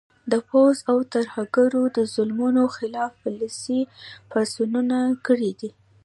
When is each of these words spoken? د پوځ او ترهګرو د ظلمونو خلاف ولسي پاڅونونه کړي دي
د 0.31 0.33
پوځ 0.49 0.77
او 0.91 0.97
ترهګرو 1.13 1.81
د 1.97 1.97
ظلمونو 2.13 2.63
خلاف 2.77 3.11
ولسي 3.25 3.81
پاڅونونه 4.31 4.97
کړي 5.25 5.51
دي 5.59 5.69